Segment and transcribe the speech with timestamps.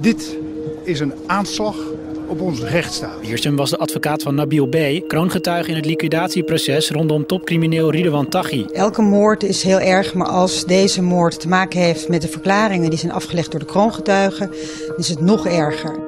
[0.00, 0.38] Dit
[0.84, 1.76] is een aanslag
[2.26, 3.20] op onze rechtsstaat.
[3.20, 8.64] Wiersum was de advocaat van Nabil B., kroongetuige in het liquidatieproces rondom topcrimineel Ridwan Taghi.
[8.64, 12.90] Elke moord is heel erg, maar als deze moord te maken heeft met de verklaringen
[12.90, 14.50] die zijn afgelegd door de kroongetuigen,
[14.96, 16.00] is het nog erger.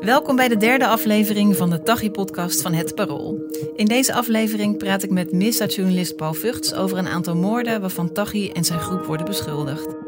[0.00, 3.38] Welkom bij de derde aflevering van de Taghi-podcast van Het Parool.
[3.76, 8.50] In deze aflevering praat ik met misdaadjournalist Paul Vugts over een aantal moorden waarvan Taghi
[8.50, 10.05] en zijn groep worden beschuldigd.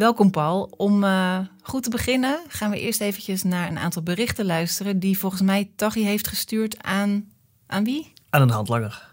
[0.00, 0.72] Welkom Paul.
[0.76, 5.18] Om uh, goed te beginnen gaan we eerst eventjes naar een aantal berichten luisteren die
[5.18, 7.24] volgens mij Taghi heeft gestuurd aan...
[7.66, 8.12] aan wie?
[8.30, 9.08] Aan een handlanger.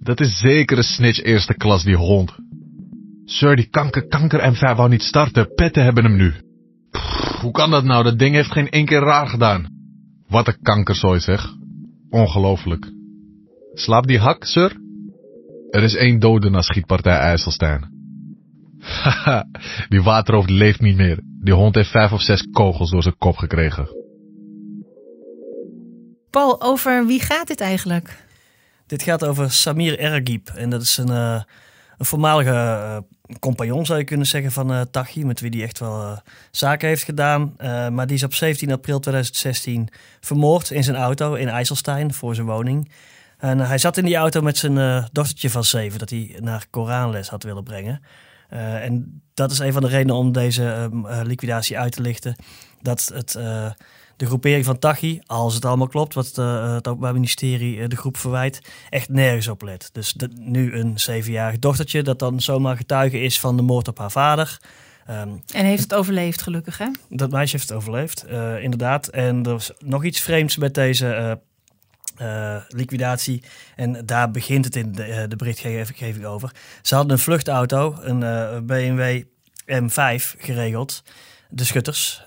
[0.00, 2.32] Dat is zeker een snitch eerste klas, die hond.
[3.24, 5.54] Sir, die kanker, kanker en ver wou niet starten.
[5.54, 6.32] Petten hebben hem nu.
[6.90, 8.04] Pff, hoe kan dat nou?
[8.04, 9.68] Dat ding heeft geen één keer raar gedaan.
[10.28, 11.54] Wat een kankerzooi zeg.
[12.10, 12.92] Ongelooflijk.
[13.72, 14.76] Slaap die hak, sir?
[15.70, 17.97] Er is één dode na schietpartij IJsselstein.
[18.80, 19.46] Haha,
[19.88, 21.20] die waterhoofd leeft niet meer.
[21.22, 23.96] Die hond heeft vijf of zes kogels door zijn kop gekregen.
[26.30, 28.26] Paul, over wie gaat dit eigenlijk?
[28.86, 30.48] Dit gaat over Samir Ergib.
[30.48, 31.40] En dat is een, uh,
[31.98, 32.96] een voormalige uh,
[33.40, 35.24] compagnon, zou je kunnen zeggen, van uh, Tachi.
[35.24, 37.54] Met wie hij echt wel zaken heeft gedaan.
[37.92, 39.88] maar die is op 17 april 2016
[40.20, 42.90] vermoord in zijn auto in IJsselstein voor zijn woning.
[43.38, 47.28] En hij zat in die auto met zijn dochtertje van zeven, dat hij naar Koranles
[47.28, 48.02] had willen brengen.
[48.52, 52.36] Uh, en dat is een van de redenen om deze uh, liquidatie uit te lichten.
[52.82, 53.70] Dat het, uh,
[54.16, 58.60] de groepering van Tachi, als het allemaal klopt, wat het Openbaar Ministerie de groep verwijt,
[58.90, 59.88] echt nergens op let.
[59.92, 63.98] Dus de, nu een zevenjarig dochtertje dat dan zomaar getuige is van de moord op
[63.98, 64.60] haar vader.
[65.10, 66.86] Um, en heeft het overleefd, gelukkig hè?
[67.08, 68.26] Dat meisje heeft het overleefd,
[68.60, 69.06] inderdaad.
[69.06, 71.32] En er is nog iets vreemds met deze uh,
[72.68, 73.42] liquidatie.
[73.76, 76.52] En daar begint het in de, uh, de berichtgeving over.
[76.82, 79.22] Ze hadden een vluchtauto, een uh, BMW
[79.66, 81.02] M5 geregeld,
[81.48, 82.22] de schutters.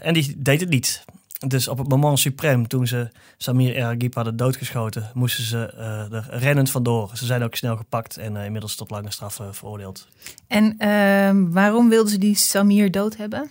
[0.00, 1.04] en die deed het niet.
[1.46, 5.66] Dus op het moment suprem, toen ze Samir Ergib hadden doodgeschoten, moesten ze
[6.10, 7.10] er rennend vandoor.
[7.14, 10.08] Ze zijn ook snel gepakt en inmiddels tot lange straf veroordeeld.
[10.46, 13.50] En ehm, waarom wilden ze die Samir dood hebben?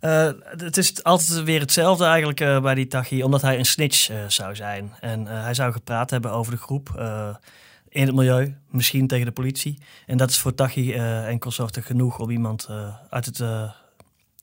[0.00, 4.10] Uh, het is altijd weer hetzelfde eigenlijk uh, bij die Tachi, omdat hij een snitch
[4.10, 4.92] uh, zou zijn.
[5.00, 6.90] En hij zou gepraat hebben over de groep
[7.88, 9.78] in het milieu, misschien tegen de politie.
[10.06, 12.68] En dat is voor Tachi en consorten genoeg om iemand
[13.10, 13.42] uit het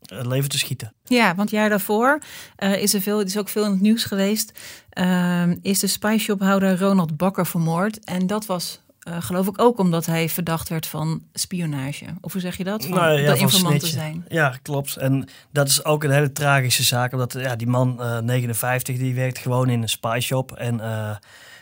[0.07, 0.94] leven te schieten.
[1.03, 2.19] Ja, want jaar daarvoor
[2.57, 4.59] is er veel, is ook veel in het nieuws geweest.
[4.89, 8.03] Ehm, is de spyshop-houder Ronald Bakker vermoord.
[8.03, 12.05] En dat was uh, geloof ik ook omdat hij verdacht werd van spionage.
[12.21, 12.85] Of hoe zeg je dat?
[12.85, 14.25] Van nou, ja, de informant te zijn.
[14.27, 14.95] Ja, klopt.
[14.95, 17.13] En dat is ook een hele tragische zaak.
[17.13, 20.51] Omdat ja, die man, uh, 59, die werkt gewoon in een spy shop.
[20.51, 21.15] En uh,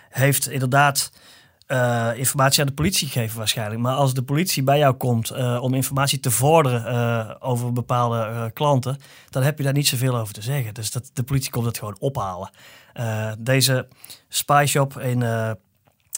[0.10, 1.12] heeft inderdaad
[1.68, 3.82] uh, informatie aan de politie gegeven waarschijnlijk.
[3.82, 8.98] Maar als de politie bij jou komt om informatie te vorderen over bepaalde klanten...
[9.30, 10.74] dan heb je daar niet zoveel over te zeggen.
[10.74, 12.50] Dus dat, de politie komt het gewoon ophalen.
[13.40, 13.88] deze
[14.30, 15.24] spy shop in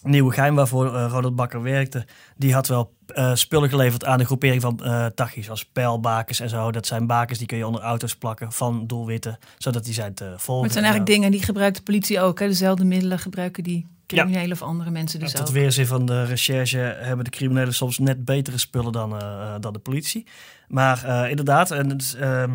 [0.05, 2.05] nieuwe geheim waarvoor uh, Ronald Bakker werkte,
[2.37, 6.49] die had wel uh, spullen geleverd aan de groepering van uh, Tachis, zoals pijlbakens en
[6.49, 6.71] zo.
[6.71, 10.23] Dat zijn bakens die kun je onder auto's plakken van doelwitten, zodat die zijn te
[10.23, 10.53] volgen.
[10.53, 12.39] Maar het zijn eigenlijk dingen die gebruikt de politie ook.
[12.39, 12.47] Hè?
[12.47, 15.45] Dezelfde middelen gebruiken die criminelen of andere mensen dus ook.
[15.45, 19.09] Tot weerzin van de recherche hebben de criminelen soms net betere spullen dan,
[19.59, 20.25] dan de politie.
[20.67, 22.51] Maar inderdaad, en het, ehm,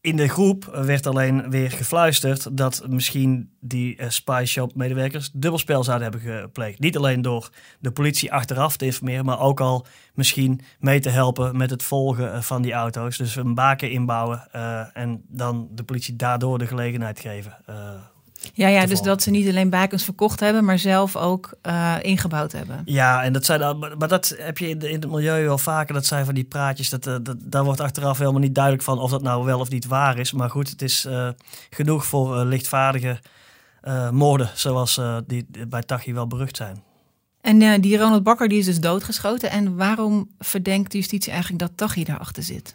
[0.00, 5.84] in de groep werd alleen weer gefluisterd dat misschien die uh, spy shop medewerkers dubbelspel
[5.84, 6.78] zouden hebben gepleegd.
[6.78, 11.56] Niet alleen door de politie achteraf te informeren, maar ook al misschien mee te helpen
[11.56, 13.16] met het volgen eh, van die auto's.
[13.16, 17.56] Dus een baken inbouwen uh, en dan de politie daardoor de gelegenheid geven
[18.52, 22.52] ja, ja dus dat ze niet alleen bakens verkocht hebben, maar zelf ook uh, ingebouwd
[22.52, 22.82] hebben.
[22.84, 25.94] Ja, en dat zijn, maar dat heb je in, de, in het milieu wel vaker.
[25.94, 26.90] Dat zijn van die praatjes.
[26.90, 29.70] Dat, uh, dat, daar wordt achteraf helemaal niet duidelijk van of dat nou wel of
[29.70, 30.32] niet waar is.
[30.32, 31.28] Maar goed, het is uh,
[31.70, 33.18] genoeg voor lichtvaardige
[34.10, 36.82] moorden, zoals die bij Tachi wel berucht zijn.
[37.40, 39.50] En die Ronald Bakker die is dus doodgeschoten.
[39.50, 42.74] En waarom verdenkt de justitie eigenlijk dat Tachi daarachter zit?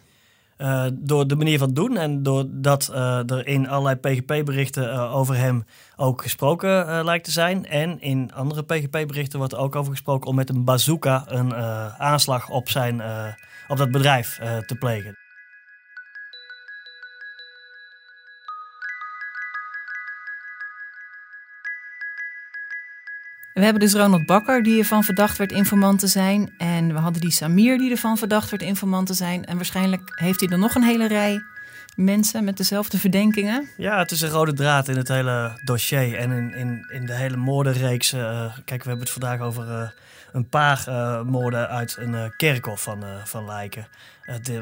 [0.58, 5.36] Uh, door de manier van doen en doordat uh, er in allerlei PGP-berichten uh, over
[5.36, 5.64] hem
[5.96, 7.66] ook gesproken lijkt te zijn.
[7.66, 11.54] En in andere PGP-berichten wordt ook over gesproken om met een bazooka een
[11.98, 13.02] aanslag op, zijn,
[13.68, 15.25] op dat bedrijf te plegen.
[23.56, 26.54] We hebben dus Ronald Bakker, die ervan verdacht werd informant te zijn.
[26.58, 29.44] En we hadden die Samir, die ervan verdacht werd informant te zijn.
[29.44, 31.42] En waarschijnlijk heeft hij er nog een hele rij
[31.94, 33.68] mensen met dezelfde verdenkingen?
[33.76, 37.14] Ja, het is een rode draad in het hele dossier en in, in, in de
[37.14, 38.12] hele moordenreeks.
[38.12, 38.20] Uh,
[38.64, 39.88] kijk, we hebben het vandaag over uh,
[40.32, 43.86] een paar uh, moorden uit een kerkhof van, van Lijken.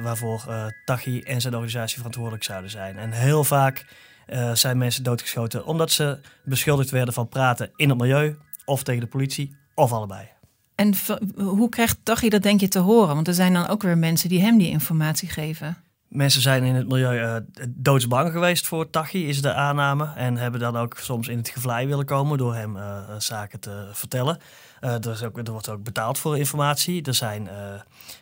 [0.02, 0.44] Waarvoor
[0.85, 2.99] Tachi en zijn organisatie verantwoordelijk zouden zijn.
[2.99, 3.85] En heel vaak
[4.52, 9.06] zijn mensen doodgeschoten omdat ze beschuldigd werden van praten in het milieu of tegen de
[9.06, 10.28] politie of allebei.
[10.75, 10.94] En
[11.37, 13.14] hoe krijgt Tachi dat denk je te horen?
[13.14, 15.76] Want er zijn dan ook weer mensen die hem die informatie geven.
[16.14, 17.37] Mensen zijn in het milieu uh,
[17.69, 20.12] doodsbang geweest voor Tachi, is de aanname.
[20.16, 23.88] En hebben dan ook soms in het gevlei willen komen door hem uh, zaken te
[23.93, 24.38] vertellen.
[24.81, 27.02] Uh, er, is ook, er, wordt ook betaald voor informatie.
[27.02, 27.49] Er zijn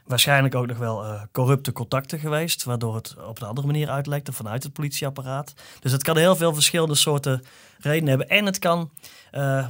[0.06, 4.62] waarschijnlijk ook nog wel corrupte contacten geweest, waardoor het op een andere manier uitlekte vanuit
[4.62, 5.54] het politieapparaat.
[5.80, 7.44] Dus het kan heel veel verschillende soorten
[7.78, 8.28] redenen hebben.
[8.28, 8.90] En het kan,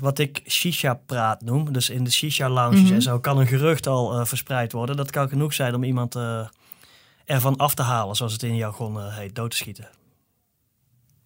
[0.01, 2.95] wat ik shisha-praat noem, dus in de shisha-lounges mm -hmm.
[2.95, 4.97] en zo, kan een gerucht al verspreid worden.
[4.97, 6.17] Dat kan genoeg zijn om iemand
[7.25, 9.89] ervan af te halen, zoals het in jargon uh, heet, dood te schieten.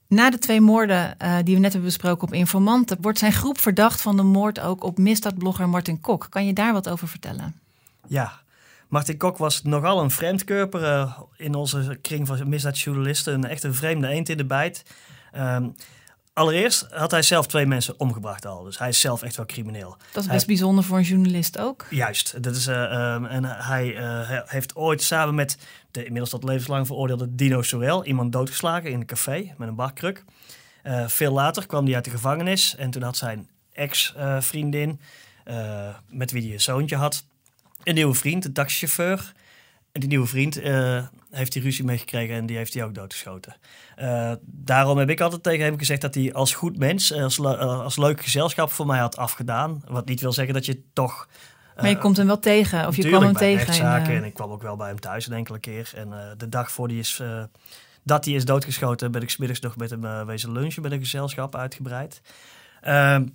[0.08, 3.60] Na de twee moorden uh, die we net hebben besproken op informanten, wordt zijn groep
[3.60, 6.26] verdacht van de moord ook op misdaadblogger Martin Kok.
[6.31, 7.60] Kan je daar wat over vertellen?
[8.06, 8.40] Ja,
[8.88, 13.34] Martin Kok was nogal een vreemdkörper uh, in onze kring van misdaadjournalisten.
[13.34, 14.82] Een echt een vreemde eend in de bijt.
[15.37, 15.75] Um,
[16.36, 18.62] Allereerst had hij zelf twee mensen omgebracht al.
[18.62, 19.96] Dus hij is zelf echt wel crimineel.
[20.12, 21.86] Dat is best bijzonder voor een journalist ook.
[21.90, 22.42] Juist.
[22.42, 25.58] Dat is, uh, um, en hij uh, heeft ooit samen met
[25.90, 30.24] de inmiddels tot levenslang veroordeelde Dino Sorel iemand doodgeslagen in een café met een barkruk.
[30.84, 35.00] Uh, veel later kwam hij uit de gevangenis en toen had zijn ex-vriendin,
[36.08, 37.24] met wie hij een zoontje had,
[37.84, 39.32] een nieuwe vriend, een taxichauffeur.
[39.96, 40.54] En die nieuwe vriend
[41.31, 43.56] heeft hij ruzie mee gekregen en die heeft hij ook doodgeschoten.
[43.98, 47.40] Uh, daarom heb ik altijd tegen hem gezegd dat hij als goed mens, eh, als,
[47.40, 49.82] als leuk gezelschap voor mij had afgedaan.
[49.87, 51.28] Wat niet wil zeggen dat je toch.
[51.76, 54.04] maar je komt hem wel tegen, of je kwam hem tegen.
[54.06, 55.93] En ik kwam ook wel bij hem thuis een enkele keer.
[55.94, 57.22] En de dag voor die is,
[58.02, 61.56] dat hij is doodgeschoten, ben ik smiddags nog met hem wezen lunchen met een gezelschap
[61.56, 62.20] uitgebreid.
[62.81, 63.26] Ehm,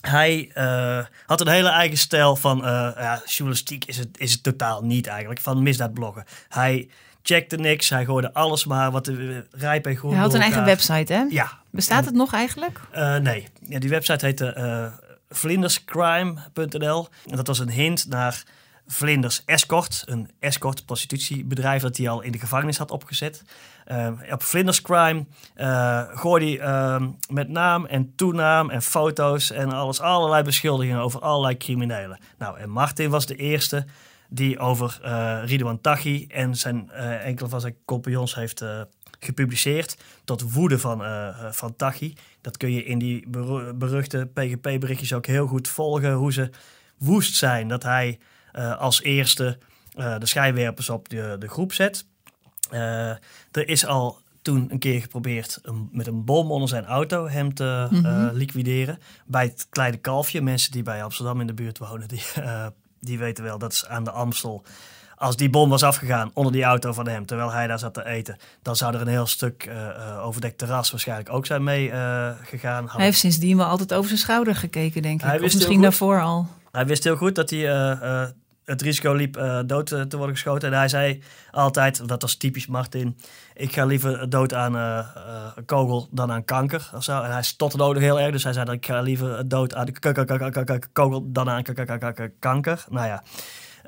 [0.00, 2.64] hij uh, had een hele eigen stijl van uh,
[2.96, 6.24] ja, journalistiek is het, is het totaal niet eigenlijk, van misdaadbloggen.
[6.48, 6.88] Hij
[7.22, 7.88] checkte niks.
[7.88, 10.12] Hij gooide alles maar wat de rijp en groen.
[10.12, 11.24] Hij had een eigen website, hè?
[11.28, 11.58] Ja.
[11.70, 12.80] Bestaat het nog eigenlijk?
[12.94, 13.48] Uh, nee.
[13.68, 14.92] Ja, die website heette
[15.30, 17.08] vlinderscrime.nl.
[17.26, 18.44] En dat was een hint naar
[18.86, 23.42] Vlinders Escort, een escort prostitutiebedrijf dat hij al in de gevangenis had opgezet.
[23.92, 30.42] Uh, op Vlinders Crime hij uh, met naam en toenaam en foto's en alles, allerlei
[30.42, 32.18] beschuldigingen over allerlei criminelen.
[32.38, 33.86] Nou, en Martin was de eerste
[34.28, 38.64] die over uh, Ridwan Taghi en zijn, enkele van zijn compagnons heeft
[39.20, 39.96] gepubliceerd.
[40.24, 41.02] Tot woede van,
[41.50, 42.14] van Taghi.
[42.40, 43.28] Dat kun je in die
[43.74, 46.12] beruchte PGP-berichtjes ook heel goed volgen.
[46.12, 46.50] Hoe ze
[46.98, 48.18] woest zijn dat hij
[48.78, 49.58] als eerste
[49.94, 52.06] de schijnwerpers op de, de groep zet.
[52.70, 55.60] Er is al toen een keer geprobeerd
[55.90, 58.30] met een bom onder zijn auto hem te mm -hmm.
[58.32, 58.98] liquideren.
[59.26, 60.40] Bij het kleine kalfje.
[60.40, 62.22] Mensen die bij Amsterdam in de buurt wonen, die
[63.00, 64.62] die weten wel, dat is aan de Amstel.
[65.16, 68.04] Als die bom was afgegaan onder die auto van hem, terwijl hij daar zat te
[68.04, 72.30] eten, dan zou er een heel stuk uh, overdekt terras waarschijnlijk ook zijn mee uh,
[72.42, 72.88] gegaan.
[72.88, 75.26] Hij heeft sindsdien wel altijd over zijn schouder gekeken, denk ik.
[75.26, 76.46] Hij wist of misschien daarvoor al.
[76.72, 77.66] Hij wist heel goed dat hij
[78.68, 80.72] het risico liep dood te worden geschoten.
[80.72, 83.16] En hij zei altijd, dat was typisch Martin,
[83.54, 86.90] ik ga liever dood aan een kogel dan aan kanker.
[86.94, 87.22] Of zo.
[87.22, 89.74] En hij stotterde ook nog heel erg, dus hij zei dat ik ga liever dood
[89.74, 91.62] aan de kogel dan aan
[92.38, 92.84] kanker.
[92.88, 93.22] Nou ja.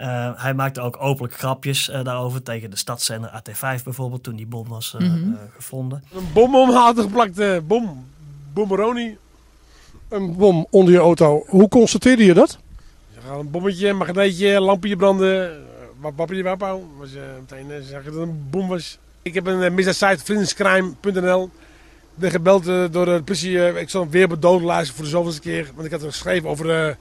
[0.00, 4.46] Uh, hij maakte ook openlijk grapjes uh, daarover tegen de stadszender AT5 bijvoorbeeld, toen die
[4.46, 5.38] bom was uh, mm -hmm.
[5.56, 6.04] gevonden.
[6.14, 8.06] Een bom omhaalt geplakte bom,
[8.52, 9.18] bomberoni,
[10.08, 11.44] een bom onder je auto.
[11.46, 12.58] Hoe constateerde je dat?
[13.20, 15.66] Je gaat een bommetje, een magneetje, lampje branden,
[16.00, 16.82] wat wapje wapau.
[16.98, 18.98] Was uh, meteen uh, zeggen dat het een bom was.
[19.22, 21.50] Ik heb een misdaadsite vriendenscrime.nl.
[22.14, 23.78] ben gebeld door de politie.
[23.78, 25.70] ik zal weer bedoodlijsten voor de zoveelste keer.
[25.74, 26.96] Want ik had er geschreven over de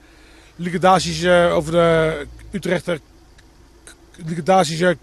[0.56, 3.00] liquidaties over de Utrechter
[4.16, 4.94] liquidaties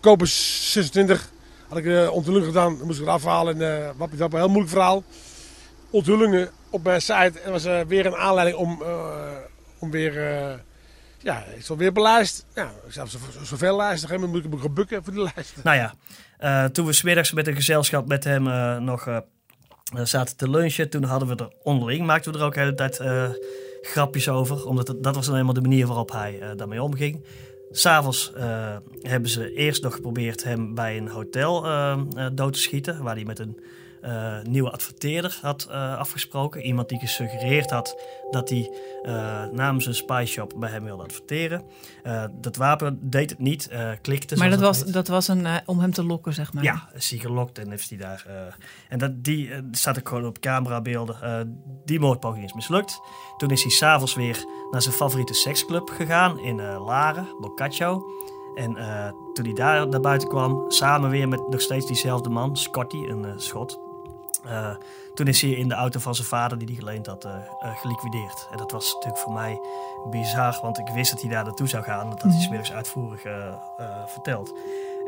[0.00, 1.30] kopen 26.
[1.68, 3.62] Had ik de onthulling gedaan, dan moest ik het afhalen.
[3.62, 5.02] En uh, wat, wat een heel moeilijk verhaal.
[5.90, 7.32] Onthullingen op mijn site.
[7.44, 8.82] En was weer een aanleiding om,
[9.80, 10.14] om weer,
[11.18, 11.92] ja, ik zal weer.
[12.54, 13.06] Ja, ik zal
[13.42, 13.74] zoveel.
[13.74, 15.54] Op een moet ik me gebukken voor de lijst.
[15.62, 15.92] Nou
[16.38, 18.42] ja, toen we smiddags met een gezelschap met hem
[18.84, 19.22] nog
[20.02, 20.90] zaten te lunchen.
[20.90, 23.00] Toen hadden we er onderling, maakten we er ook de hele tijd
[23.82, 24.66] grapjes over.
[24.66, 27.24] Omdat dat was dan eenmaal de manier waarop hij daarmee omging.
[27.72, 31.62] S'avonds uh, hebben ze eerst nog geprobeerd hem bij een hotel
[32.32, 33.02] dood te schieten.
[33.02, 33.60] Waar hij met een
[34.00, 36.62] eh, nieuwe adverteerder had eh, afgesproken.
[36.62, 37.96] Iemand die gesuggereerd had
[38.30, 38.70] dat hij
[39.02, 41.62] eh, namens een spy shop bij hem wilde adverteren.
[42.40, 43.70] Dat wapen deed het niet,
[44.02, 44.36] klikte.
[44.36, 44.92] Maar dat was, heet.
[44.92, 46.62] dat was een, om hem te lokken, zeg maar.
[46.62, 48.26] Ja, is hij gelokt en heeft hij daar.
[48.88, 51.16] en dat, die staat ook gewoon op camerabeelden.
[51.84, 53.00] Die moordpoging is mislukt.
[53.36, 58.02] Toen is hij s'avonds weer naar zijn favoriete seksclub gegaan in Laren, Boccaccio.
[58.54, 58.74] En
[59.32, 63.40] toen hij daar naar buiten kwam, samen weer met nog steeds diezelfde man, Scotty, een
[63.40, 63.89] schot.
[64.44, 64.70] Eh,
[65.14, 68.48] toen is hij in de auto van zijn vader, die hij geleend had, eh, geliquideerd.
[68.50, 69.60] En dat was natuurlijk voor mij
[70.10, 72.10] bizar, want ik wist dat hij daar naartoe zou gaan.
[72.10, 73.22] Dat had hij 's middags uitvoerig
[74.06, 74.54] verteld.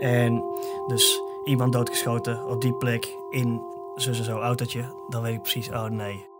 [0.01, 0.43] En
[0.87, 3.62] dus iemand doodgeschoten op die plek in
[3.97, 6.31] zo zo zo autootje, dan weet ik precies, oh nee.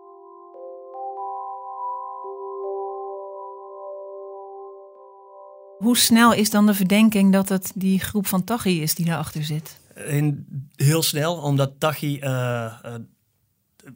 [5.77, 9.43] Hoe snel is dan de verdenking dat het die groep van Taghi is die daarachter
[9.43, 9.79] zit?
[10.75, 12.93] Heel snel, omdat Tachi, eh, eh,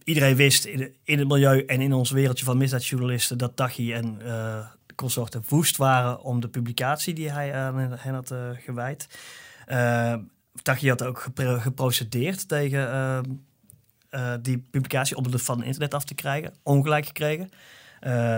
[0.04, 4.66] iedereen wist in, het milieu en in ons wereldje van misdaadjournalisten dat Tachi en eh
[4.96, 9.08] consorten woest waren om de publicatie die hij aan hen had gewijd.
[9.68, 10.16] Uh,
[10.62, 13.40] Tachi had ook gepro- geprocedeerd tegen
[14.42, 17.50] die publicatie om het van internet af te krijgen, ongelijk gekregen.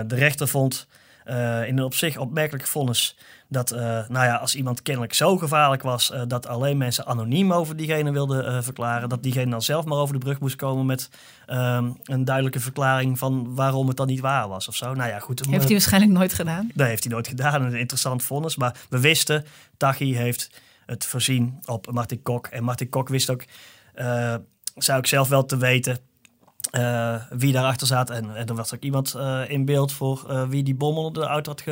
[0.06, 0.86] De rechter vond
[1.24, 3.16] in een op zich opmerkelijk vonnis
[3.50, 7.52] dat, eh, nou ja, als iemand kennelijk zo gevaarlijk was eh, dat alleen mensen anoniem
[7.52, 10.86] over diegene wilden eh, verklaren, dat diegene dan zelf maar over de brug moest komen
[10.86, 11.10] met
[11.46, 14.94] ehm, een duidelijke verklaring van waarom het dan niet waar was of zo.
[14.94, 15.46] Nou ja, goed.
[15.46, 16.70] Heeft hij waarschijnlijk nooit gedaan.
[16.74, 17.62] Dat heeft hij nooit gedaan.
[17.62, 18.56] Een interessant vonnis.
[18.56, 19.44] Maar we wisten,
[19.76, 20.50] Tachi heeft
[20.86, 22.46] het voorzien op Martin Kok.
[22.46, 23.44] En Martin Kok wist ook,
[23.94, 24.34] eh,
[24.74, 25.98] zou ik zelf wel te weten,
[26.70, 28.10] eh, wie daarachter zat.
[28.10, 31.22] En, en er was ook iemand eh, in beeld voor eh, wie die bom onder
[31.22, 31.62] de auto had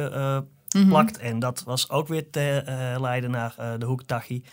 [0.68, 1.18] geplakt.
[1.18, 2.62] En dat was ook weer te
[3.00, 4.44] leiden naar de hoek Tachi.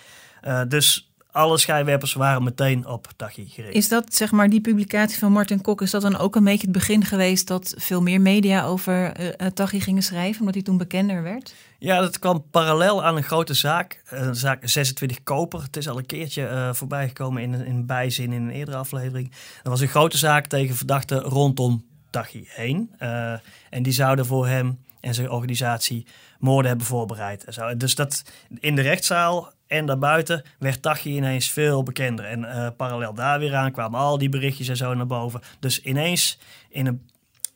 [0.45, 3.73] Eh, dus alle schijnwerpers waren meteen op Tachi gericht.
[3.75, 6.61] Is dat, zeg maar, die publicatie van Martin Kok, is dat dan ook een beetje
[6.67, 10.63] het begin geweest dat veel meer media over eh, eh, Taghi gingen schrijven, omdat hij
[10.63, 11.53] toen bekender werd?
[11.79, 14.01] Ja, dat kwam parallel aan een grote zaak.
[14.09, 15.61] Een zaak 26 Koper.
[15.61, 18.77] Het is al een keertje eh voorbij gekomen in, een- in bijzin in een eerdere
[18.77, 19.31] aflevering.
[19.63, 22.91] Er was een grote zaak tegen verdachten rondom Tachi heen.
[22.97, 23.33] Eh,
[23.69, 26.05] en die zouden voor hem en zijn organisatie
[26.39, 27.43] moorden hebben voorbereid.
[27.43, 27.77] En zo.
[27.77, 28.23] Dus dat
[28.59, 32.25] in de rechtszaal en daarbuiten werd Tachi ineens veel bekender.
[32.25, 35.41] En eh, parallel daar weer aan kwamen al die berichtjes en zo naar boven.
[35.59, 37.09] Dus ineens in een,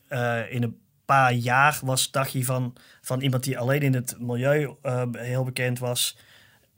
[0.08, 4.74] eh, in een paar jaar was Tachi van, van iemand die alleen in het milieu
[4.82, 6.16] eh, heel bekend was,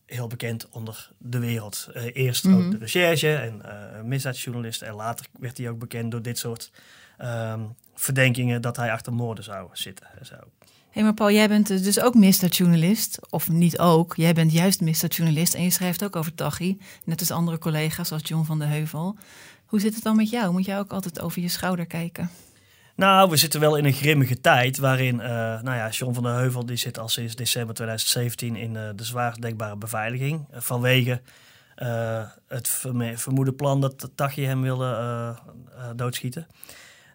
[0.06, 1.88] heel bekend onder de wereld.
[2.12, 3.62] Eerst ook de recherche en
[4.08, 6.70] misdaadjournalist en later werd hij ook bekend door dit soort
[7.18, 7.60] ehm,
[7.94, 10.06] verdenkingen dat hij achter moorden zou zitten.
[10.18, 10.36] En zo.
[10.92, 13.18] Hey, maar Paul, jij bent dus ook misdaadjournalist.
[13.30, 16.78] Of niet ook, jij bent juist misdaadjournalist en je schrijft ook over Taghi.
[17.04, 19.16] Net als andere collega's zoals John van de Heuvel.
[19.66, 20.52] Hoe zit het dan met jou?
[20.52, 22.30] Moet jij ook altijd over je schouder kijken?
[22.96, 25.28] Nou, we zitten wel in een grimmige tijd waarin, eh,
[25.62, 29.04] nou ja, John van der Heuvel die zit al sinds december 2017 in eh, de
[29.04, 30.46] zwaarst denkbare beveiliging.
[30.50, 31.20] eh, vanwege
[32.48, 35.36] het verme- vermoede plan dat Tachi hem wilde
[35.96, 36.46] doodschieten.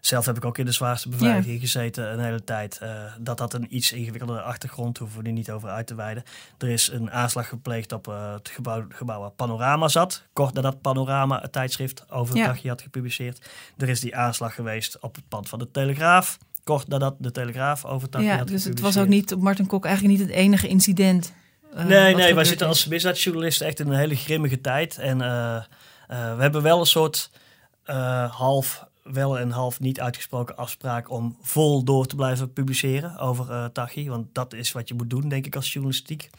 [0.08, 2.78] Zelf heb ik ook in de zwaarste beveiliging gezeten een hele tijd.
[2.78, 6.22] Eh, dat had een iets ingewikkeldere achtergrond, hoeven we er niet over uit te wijden.
[6.58, 10.22] Er is een aanslag gepleegd op eh, het gebouw, gebouw waar Panorama zat.
[10.32, 12.46] Kort nadat Panorama het tijdschrift over Ja.
[12.46, 13.50] Tachi had gepubliceerd.
[13.78, 16.38] Er is die aanslag geweest op het pand van de Telegraaf.
[16.64, 19.66] Kort nadat de Telegraaf over Tachi ja, had dus het was ook niet op Martin
[19.66, 21.32] Kok eigenlijk niet het enige incident.
[21.74, 22.72] eh, nee, nee, wij zitten is.
[22.72, 24.98] als misdaadjournalisten echt in een hele grimmige tijd.
[24.98, 25.18] En
[26.08, 27.30] we hebben wel een soort
[27.88, 33.50] eh, half wel en half niet uitgesproken afspraak om vol door te blijven publiceren over
[33.50, 34.08] eh Tachi.
[34.08, 36.30] Want dat is wat je moet doen, denk ik, als journalistiek.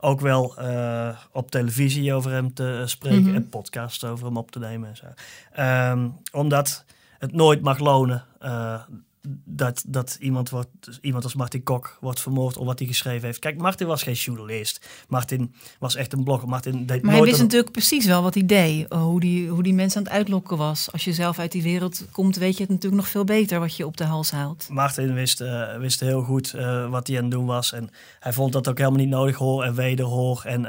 [0.00, 3.34] Ook wel eh, op televisie over hem te eh, spreken Mhm.
[3.34, 5.06] en podcasts over hem op te nemen en zo.
[5.52, 6.84] Ehm, omdat
[7.18, 8.24] het nooit mag lonen
[9.44, 10.68] dat, dat iemand, wordt,
[11.00, 13.38] iemand als Martin Kok wordt vermoord om wat hij geschreven heeft.
[13.38, 14.86] Kijk, Martin was geen journalist.
[15.08, 16.48] Martin was echt een blogger.
[16.48, 18.88] Martin deed Maar hij wist een- natuurlijk precies wel wat hij deed.
[18.88, 20.92] eh, Hoe die, hoe die mensen aan het uitlokken was.
[20.92, 23.76] Als je zelf uit die wereld komt, weet je het natuurlijk nog veel beter wat
[23.76, 24.66] je op de hals haalt.
[24.70, 27.72] Martin wist, eh, wist heel goed eh, wat hij aan het doen was.
[27.72, 27.90] En
[28.20, 30.42] hij vond dat ook helemaal niet nodig hoor en wederhoor.
[30.44, 30.66] En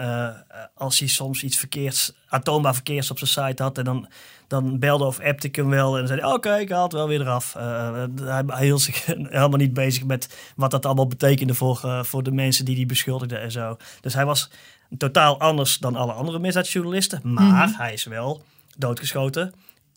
[0.75, 3.77] als hij soms iets verkeerds, atoombaar verkeers op zijn site had...
[3.77, 4.07] en dan,
[4.47, 6.33] dan belde of appte ik hem wel en dan zei hij...
[6.33, 7.55] oké, ik haal het wel weer eraf.
[7.55, 11.53] Eh, hij, hij hield zich helemaal niet bezig met wat dat allemaal betekende...
[11.53, 13.77] voor, eh, voor de mensen die hij beschuldigde en zo.
[14.01, 14.49] Dus hij was
[14.97, 17.19] totaal anders dan alle andere misdaadjournalisten.
[17.23, 18.43] Maar hij is wel
[18.77, 19.53] doodgeschoten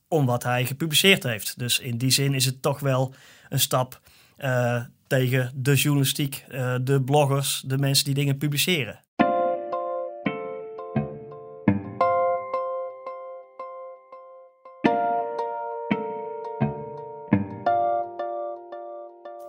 [0.09, 1.59] om wat hij gepubliceerd heeft.
[1.59, 3.15] Dus in die zin is het toch wel
[3.49, 4.01] een stap
[4.37, 9.01] eh, tegen de journalistiek, eh, de bloggers, de mensen die dingen publiceren.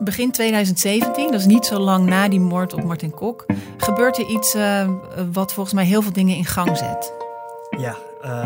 [0.10, 3.46] Begin 2017, dat is niet zo lang na die moord op Martin Kok,
[3.78, 4.90] gebeurt er iets uh,
[5.32, 7.14] wat volgens mij heel veel dingen in gang zet.
[7.78, 7.98] Ja,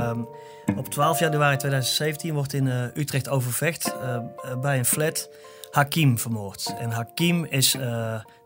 [0.09, 0.27] um,
[0.75, 4.17] op 12 januari 2017 wordt in uh, Utrecht Overvecht uh,
[4.61, 5.29] bij een flat
[5.71, 6.75] Hakim vermoord.
[6.79, 7.77] En Hakim is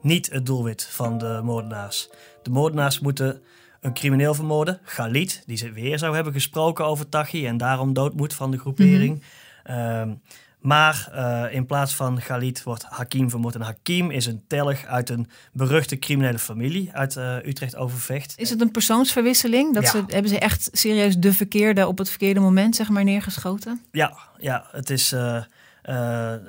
[0.02, 2.10] niet het doelwit van de moordenaars.
[2.42, 3.42] De moordenaars moeten
[3.82, 8.14] een crimineel vermoorden, Galit, die ze weer zou hebben gesproken over Tachi en daarom dood
[8.14, 9.24] moet van de groepering.
[9.64, 10.22] Mm
[10.68, 13.56] maar uh, in plaats van Galit wordt Hakim vermoord.
[13.56, 18.34] En Hakim is een telg uit een beruchte criminele familie uit uh, Utrecht Overvecht.
[18.38, 19.74] Is het een persoonsverwisseling?
[19.74, 23.82] Dat ze, hebben ze echt serieus de verkeerde op het verkeerde moment zeg maar, neergeschoten?
[23.92, 25.14] Ja, ja het is...
[25.14, 25.44] Uh,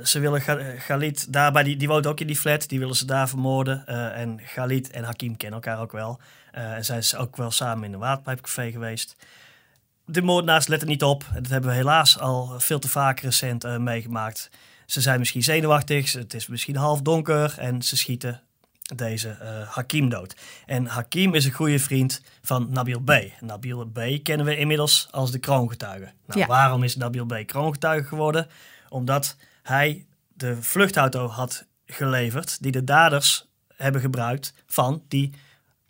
[0.02, 0.40] ze willen
[0.78, 3.86] Galit daarbij, die, die woont ook in die flat, die willen ze daar vermoorden.
[4.14, 6.20] en Galit en Hakim kennen elkaar ook wel.
[6.50, 9.16] en zijn ze ook wel samen in een waterpijpcafé geweest
[10.08, 11.24] de moordenaars letten niet op.
[11.34, 14.50] Dat hebben we helaas al veel te vaak recent uh, meegemaakt.
[14.86, 18.42] Ze zijn misschien zenuwachtig, het is misschien half donker en ze schieten
[18.94, 20.36] deze uh, Hakim dood.
[20.66, 23.12] En Hakim is een goede vriend van Nabil B.
[23.40, 26.12] Nabil B kennen we inmiddels als de kroongetuige.
[26.26, 27.46] Nou, Waarom is Nabil B.
[27.46, 28.46] kroongetuige geworden?
[28.88, 35.32] Omdat hij de vluchtauto had geleverd die de daders hebben gebruikt van die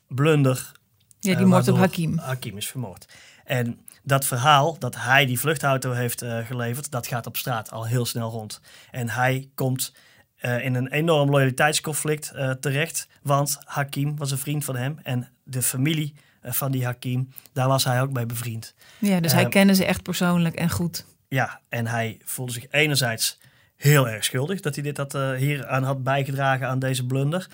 [0.09, 0.73] blunder.
[1.21, 2.19] Ja, die uh, moord op Hakim.
[2.19, 3.07] Hakim is vermoord.
[3.45, 3.79] En
[4.09, 8.07] dat verhaal dat hij die vluchtauto heeft uh, geleverd, dat gaat op straat al heel
[8.07, 8.61] snel rond.
[8.91, 9.95] En hij komt
[10.41, 15.29] uh, in een enorm loyaliteitsconflict uh, terecht, want Hakim was een vriend van hem en
[15.43, 18.75] de familie van die Hakim, daar was hij ook bij bevriend.
[18.99, 21.05] Ja, dus hij kende ze echt persoonlijk en goed.
[21.29, 23.39] Ja, en hij voelde zich enerzijds
[23.77, 27.47] heel erg schuldig dat hij dit had, hier aan had bijgedragen aan deze blunder.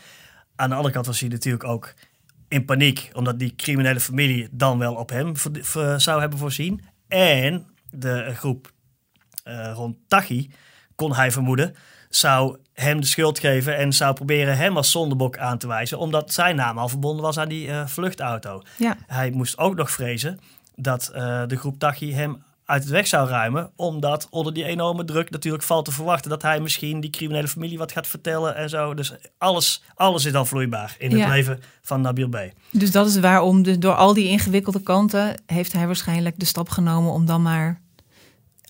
[0.57, 1.95] Aan de andere kant was hij natuurlijk ook
[2.55, 5.33] in paniek, omdat die criminele familie dan wel op hem
[5.97, 6.81] zou hebben voorzien.
[7.09, 8.73] En de groep
[9.45, 10.51] uh, rond Tachi,
[10.95, 11.75] kon hij vermoeden,
[12.09, 16.33] zou hem de schuld geven en zou proberen hem als zondebok aan te wijzen, omdat
[16.33, 18.63] zijn naam al verbonden was aan die uh, vluchtauto.
[18.77, 18.97] Ja.
[19.07, 20.41] Hij moest ook nog vrezen
[20.77, 23.71] dat uh, de groep Tachi hem uit het weg zou ruimen.
[23.77, 27.79] Omdat onder die enorme druk natuurlijk valt te verwachten dat hij misschien die criminele familie
[27.79, 28.95] wat gaat vertellen en zo.
[28.95, 32.39] Dus alles, alles is dan vloeibaar in het leven van Nabil B.
[32.71, 37.13] Dus dat is waarom, door al die ingewikkelde kanten, heeft hij waarschijnlijk de stap genomen
[37.13, 37.83] om dan maar.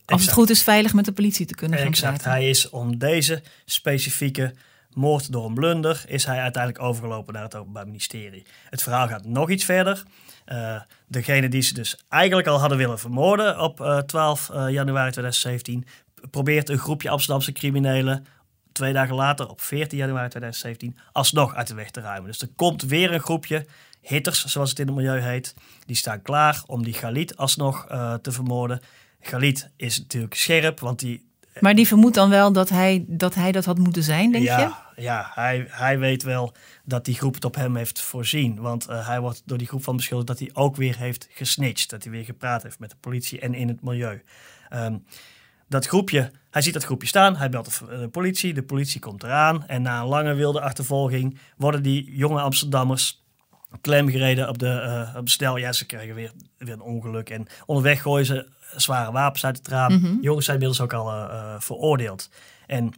[0.07, 2.25] Als het goed is, veilig met de politie te kunnen gaan Exact.
[2.25, 4.55] Hij is om deze specifieke
[4.95, 8.47] moord door een blunder, is hij uiteindelijk overgelopen naar het Openbaar Ministerie.
[8.71, 10.03] Het verhaal gaat nog iets verder.
[10.47, 15.11] Uh, degene die ze dus eigenlijk al hadden willen vermoorden op uh, 12 uh, januari
[15.11, 15.87] 2017,
[16.31, 18.27] probeert een groepje Amsterdamse criminelen
[18.73, 22.31] twee dagen later, op 14 januari 2017, alsnog uit de weg te ruimen.
[22.31, 23.67] Dus er komt weer een groepje
[24.01, 25.55] hitters, zoals het in het milieu heet.
[25.87, 27.87] Die staan klaar om die Galit alsnog
[28.23, 28.81] te vermoorden.
[29.21, 33.53] Galit is natuurlijk scherp, want die maar die vermoedt dan wel dat hij, dat hij
[33.53, 35.03] dat had moeten zijn, denk ja, je?
[35.03, 38.61] Ja, hij, hij weet wel dat die groep het op hem heeft voorzien.
[38.61, 41.91] Want uh, hij wordt door die groep van beschuldigd dat hij ook weer heeft gesnitcht.
[41.91, 44.23] Dat hij weer gepraat heeft met de politie en in het milieu.
[44.75, 45.05] Um,
[45.69, 49.67] dat groepje, hij ziet dat groepje staan, hij belt de politie, de politie komt eraan.
[49.67, 53.25] En na een lange wilde achtervolging worden die jonge Amsterdammers
[53.81, 55.57] klem gereden op de, uh, op de stel.
[55.57, 57.31] Ja, ze krijgen weer, weer een ongeluk.
[57.31, 59.93] En onderweg gooien ze zware wapens uit het raam.
[59.93, 62.31] Mm Jongens zijn inmiddels ook al uh, veroordeeld.
[62.67, 62.93] En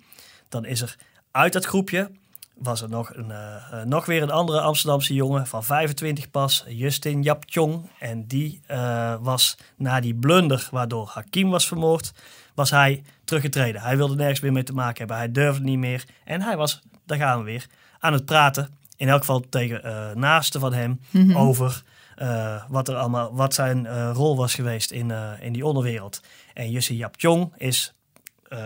[0.48, 0.96] dan is er
[1.30, 2.10] uit dat groepje
[2.56, 7.22] was er nog, een, uh, nog weer een andere Amsterdamse jongen van 25 pas, Justin
[7.22, 7.90] Japchong.
[7.98, 12.12] En die uh, was na die blunder waardoor Hakim was vermoord,
[12.54, 13.80] was hij teruggetreden.
[13.80, 15.16] Hij wilde nergens meer mee te maken hebben.
[15.16, 16.04] Hij durfde niet meer.
[16.24, 17.66] En hij was, daar gaan we weer,
[17.98, 18.68] aan het praten.
[18.96, 21.36] In elk geval tegen uh, naasten van hem mm -hmm.
[21.36, 21.82] over
[22.22, 26.20] uh, wat, er allemaal, wat zijn uh, rol was geweest in, uh, in die onderwereld.
[26.55, 27.94] En Jussi Japchong is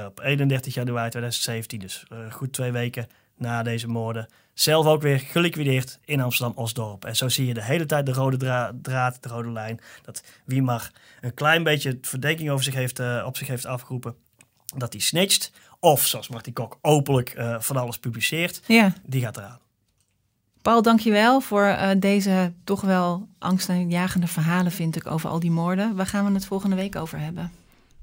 [0.06, 5.98] op 31 januari 2017, dus goed twee weken na deze moorden, zelf ook weer geliquideerd
[6.04, 7.04] in Amsterdam-Osdorp.
[7.04, 9.80] En zo zie je de hele tijd de rode dra draad, de rode lijn.
[10.02, 14.14] Dat wie maar een klein beetje verdenking over zich heeft, op zich heeft afgeroepen,
[14.76, 15.52] dat hij snitcht.
[15.78, 18.92] Of zoals Martin Kok openlijk van alles publiceert, ja.
[19.02, 19.60] die gaat eraan.
[20.62, 25.96] Paul, dankjewel voor uh, deze toch wel angstaanjagende verhalen, vind ik, over al die moorden.
[25.96, 27.50] Waar gaan we het volgende week over hebben?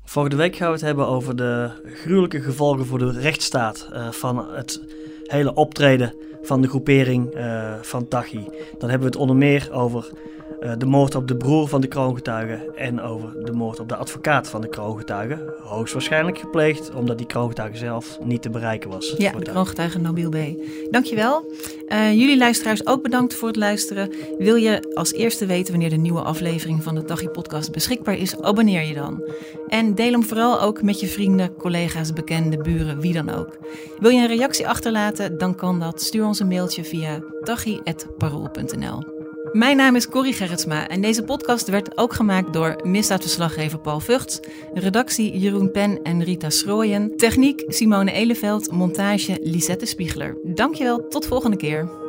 [0.03, 4.53] Volgende week gaan we het hebben over de gruwelijke gevolgen voor de rechtsstaat uh, van
[4.53, 4.81] het
[5.23, 8.49] hele optreden van de groepering uh, van Tachi.
[8.79, 10.11] Dan hebben we het onder meer over
[10.60, 13.95] eh, de moord op de broer van de kroongetuige en over de moord op de
[13.95, 15.53] advocaat van de kroongetuige.
[15.63, 19.13] Hoogstwaarschijnlijk gepleegd omdat die kroongetuige zelf niet te bereiken was.
[19.17, 20.36] Ja, de kroongetuige Nabil B.
[20.91, 21.51] Dankjewel.
[21.88, 24.12] Uh, jullie luisteraars ook bedankt voor het luisteren.
[24.38, 28.41] Wil je als eerste weten wanneer de nieuwe aflevering van de Dagje podcast beschikbaar is,
[28.41, 29.23] abonneer je dan.
[29.67, 33.57] En deel hem vooral ook met je vrienden, collega's, bekenden, buren, wie dan ook.
[33.99, 36.01] Wil je een reactie achterlaten, dan kan dat.
[36.01, 39.16] Stuur ons een mailtje via dagje.parool.nl.
[39.57, 44.39] Mijn naam is Corrie Gerritsma en deze podcast werd ook gemaakt door misdaadverslaggever Paul Vugts,
[44.73, 50.37] redactie Jeroen Pen en Rita Schrooien, techniek Simone Eleveld, montage Lisette Spiegler.
[50.43, 52.06] Dankjewel, tot volgende keer.